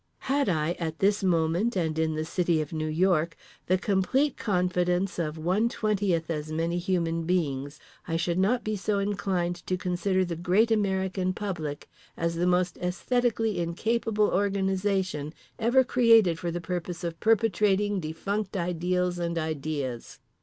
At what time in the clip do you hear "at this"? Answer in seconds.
0.79-1.23